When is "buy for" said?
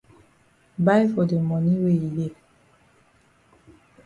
0.85-1.25